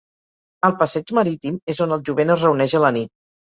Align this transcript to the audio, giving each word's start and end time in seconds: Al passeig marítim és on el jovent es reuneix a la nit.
Al 0.67 0.73
passeig 0.79 1.13
marítim 1.19 1.61
és 1.75 1.83
on 1.87 1.95
el 1.99 2.03
jovent 2.11 2.37
es 2.39 2.49
reuneix 2.49 2.77
a 2.81 2.85
la 2.89 2.93
nit. 3.01 3.15